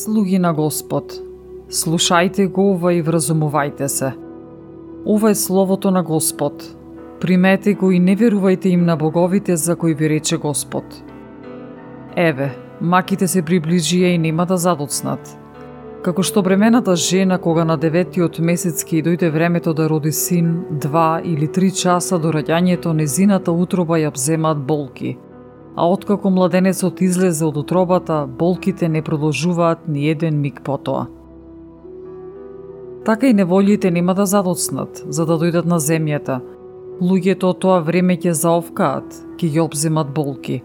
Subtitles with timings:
[0.00, 1.12] Слуги на Господ,
[1.68, 4.14] слушајте го ова и вразумувајте се.
[5.04, 6.64] Ова е словото на Господ.
[7.20, 10.84] Примете го и не верувајте им на боговите за кои ви рече Господ.
[12.16, 12.48] Еве,
[12.80, 15.36] маките се приближија и нема да задоцнат.
[16.02, 21.20] Како што бремената жена кога на деветиот месец ке дојде времето да роди син, два
[21.24, 25.18] или три часа до раѓањето незината утроба ја вземаат болки–
[25.76, 31.06] а откако младенецот излезе од утробата, болките не продолжуваат ни еден миг потоа.
[33.04, 36.40] Така и неволите нема да задоцнат, за да дојдат на земјата.
[37.00, 40.62] Луѓето од тоа време ќе заовкаат, ќе ги обземат болки.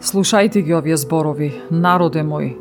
[0.00, 2.54] Слушајте ги овие зборови, народе мој.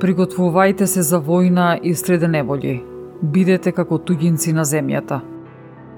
[0.00, 2.80] Приготвувајте се за војна и среде неволи.
[3.22, 5.20] Бидете како туѓинци на земјата.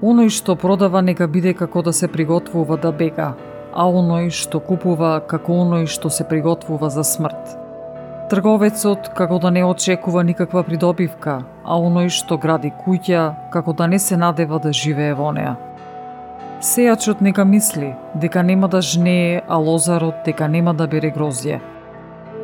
[0.03, 3.33] Оној што продава нека биде како да се приготвува да бега,
[3.73, 7.57] а оној што купува како оној што се приготвува за смрт.
[8.29, 13.99] Трговецот како да не очекува никаква придобивка, а оној што гради куќа како да не
[13.99, 15.55] се надева да живее во неа.
[16.63, 21.59] Сејачот нека мисли дека нема да жнее, а лозарот дека нема да бере грозје.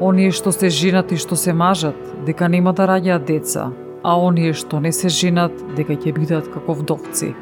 [0.02, 3.70] Оние што се женат и што се мажат, дека нема да раѓаат деца,
[4.04, 7.34] а оние што не се женат, дека ќе бидат како вдовци.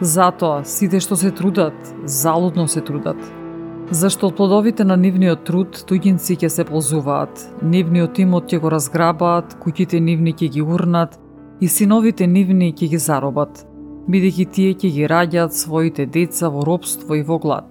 [0.00, 1.76] Затоа, сите што се трудат,
[2.08, 3.20] залудно се трудат.
[3.92, 9.58] Зашто од плодовите на нивниот труд, туѓинци ќе се ползуваат, нивниот имот ќе го разграбаат,
[9.60, 11.20] куќите нивни ќе ги урнат
[11.60, 13.66] и синовите нивни ќе ги заробат,
[14.08, 17.68] бидејќи тие ќе ги раѓаат своите деца во робство и во глад.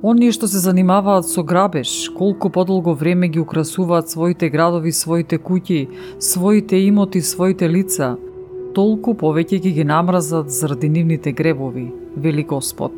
[0.00, 5.88] Оние што се занимаваат со грабеж, колку подолго време ги украсуваат своите градови, своите куќи,
[6.20, 8.16] своите имоти, своите лица–
[8.74, 11.86] толку повеќе ќе ги намразат заради нивните гребови,
[12.16, 12.92] вели Господ.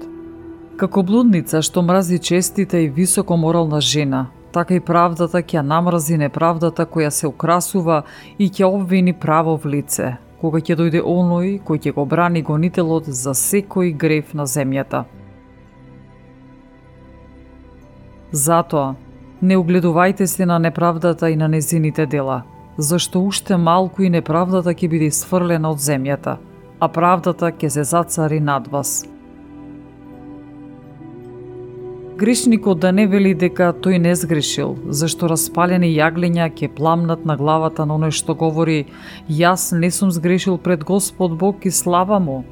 [0.80, 6.86] Како блудница што мрази честита и високо морална жена, така и правдата ќе намрази неправдата
[6.86, 8.02] која се украсува
[8.38, 13.08] и ќе обвини право в лице, кога ќе дојде оној кој ќе го брани гонителот
[13.08, 15.04] за секој грев на земјата.
[18.32, 18.94] Затоа,
[19.40, 22.42] не угледувајте се на неправдата и на незините дела–
[22.78, 26.36] зашто уште малку и неправдата ќе биде сфрлена од земјата,
[26.80, 29.04] а правдата ќе се зацари над вас.
[32.16, 37.84] Грешникот да не вели дека тој не сгрешил, зашто распалени јаглења ќе пламнат на главата
[37.84, 38.86] на оној што говори
[39.28, 42.44] «Јас не сум сгрешил пред Господ Бог и слава му».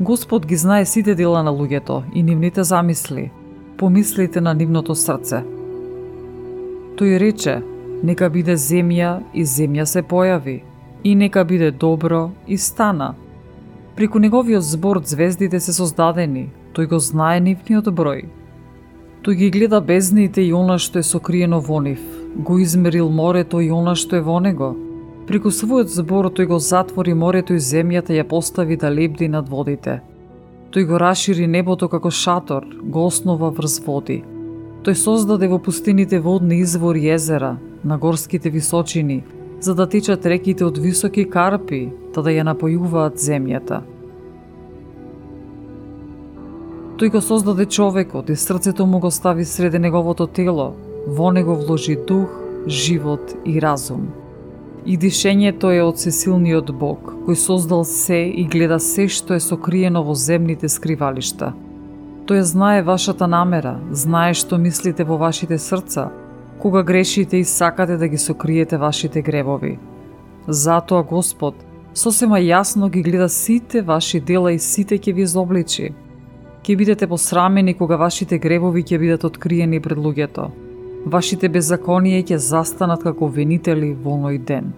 [0.00, 3.30] Господ ги знае сите дела на луѓето и нивните замисли.
[3.78, 5.40] Помислите на нивното срце–
[6.96, 7.58] Тој рече,
[8.02, 10.62] нека биде земја и земја се појави,
[11.04, 13.14] и нека биде добро и стана.
[13.96, 18.22] Преку неговиот збор звездите се создадени, тој го знае нивниот број.
[19.24, 22.00] Тој ги гледа бездните и она што е сокриено во нив,
[22.36, 24.70] го измерил морето и она што е во него.
[25.28, 30.00] Преку својот збор тој го затвори морето и земјата ја постави да лебди над водите.
[30.72, 34.22] Тој го расшири небото како шатор, го основа врз води.
[34.86, 39.24] Тој создаде во пустините водни извори езера, на горските височини,
[39.60, 43.80] за да течат реките од високи карпи, та да ја напојуваат земјата.
[47.02, 50.76] Тој го создаде човекот и срцето му го стави среде неговото тело,
[51.08, 52.30] во него вложи дух,
[52.68, 54.06] живот и разум.
[54.86, 60.06] И дишењето е од сесилниот Бог, кој создал се и гледа се што е сокриено
[60.06, 61.54] во земните скривалишта–
[62.26, 66.08] Тој знае вашата намера, знае што мислите во вашите срца,
[66.58, 69.78] кога грешите и сакате да ги сокриете вашите гревови.
[70.48, 71.54] Затоа Господ
[71.94, 75.92] сосема јасно ги гледа сите ваши дела и сите ќе ви изобличи.
[76.64, 80.50] Ке бидете посрамени кога вашите гревови ќе бидат откриени пред луѓето.
[81.06, 84.74] Вашите беззаконија ќе застанат како винители во оној ден.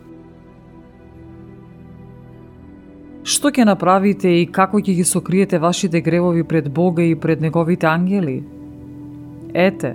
[3.28, 7.86] Што ќе направите и како ќе ги сокриете вашите гревови пред Бога и пред неговите
[7.86, 8.38] ангели?
[9.52, 9.90] Ете,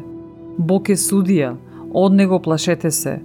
[0.58, 1.56] Бог е судија,
[1.94, 3.16] од него плашете се.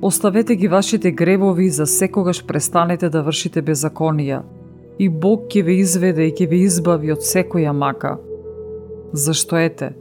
[0.00, 4.40] Оставете ги вашите гревови за секогаш престанете да вршите беззаконија.
[4.98, 8.16] И Бог ќе ве изведе и ќе ве избави од секоја мака.
[9.12, 9.92] Зашто ете,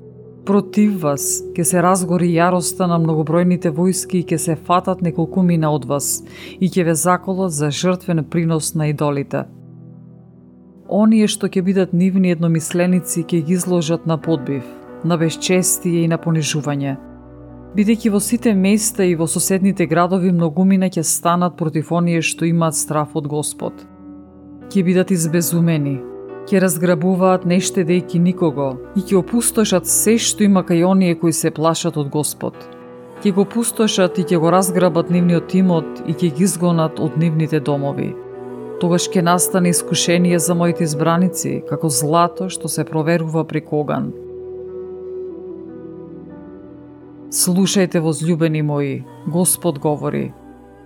[0.48, 5.74] Против вас ќе се разгори јароста на многобројните војски и ќе се фатат неколку мина
[5.76, 6.22] од вас
[6.56, 9.44] и ќе ве заколат за жртвен принос на идолите.
[10.90, 14.64] Оние што ќе бидат нивни едномисленици ќе ги изложат на подбив,
[15.04, 16.96] на безчестие и на понижување.
[17.76, 22.76] Бидејќи во сите места и во соседните градови многумина ќе станат против оние што имаат
[22.80, 23.74] страф од Господ.
[24.72, 25.98] Ќе бидат избезумени,
[26.48, 31.98] ќе разграбуваат нештедејќи никого и ќе опустошат се што има кај оние кои се плашат
[31.98, 32.56] од Господ.
[33.20, 37.60] Ќе го пустошат и ќе го разграбат нивниот имот и ќе ги изгонат од нивните
[37.60, 38.14] домови.
[38.78, 44.12] Тогаш ќе настане искушение за моите избраници, како злато што се проверува при коган.
[47.34, 50.32] Слушајте, возлюбени мои, Господ говори.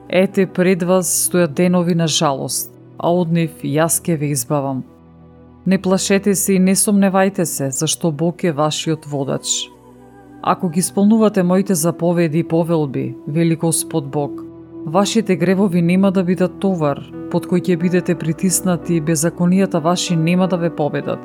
[0.10, 4.84] Ете, пред вас стојат денови на жалост, а од нив јас ке ве избавам.
[5.66, 9.68] Не плашете се и не сомневајте се, зашто Бог е вашиот водач.
[10.42, 14.42] Ако ги исполнувате моите заповеди и повелби, вели Господ Бог,
[14.86, 17.00] вашите гревови нема да бидат товар,
[17.32, 21.20] под кој ќе бидете притиснати и беззаконијата ваши нема да ве победат.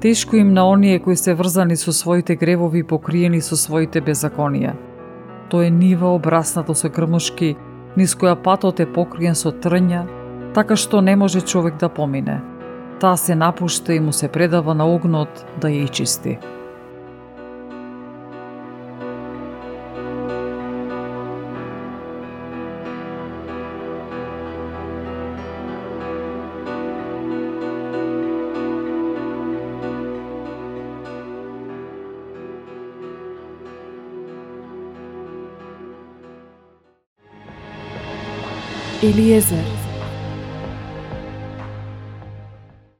[0.00, 4.72] Тешко им на оние кои се врзани со своите гревови и покриени со своите беззаконија.
[5.50, 7.56] Тоа е нива обраснато со крмушки,
[7.96, 10.06] низ која патот е покриен со трња,
[10.54, 12.40] така што не може човек да помине–
[13.00, 16.38] таа се напушта и му се предава на огнот да ја ичисти.
[39.02, 39.64] Eliezer